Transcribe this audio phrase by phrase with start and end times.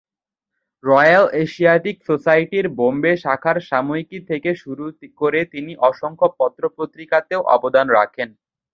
[0.83, 4.85] Royal Asiatic সোসাইটির বম্বে শাখার সাময়িকী থেকে শুরু
[5.17, 8.29] করে তিনি অসংখ্য পত্র-পত্রিকাতেও অবদান রাখেন।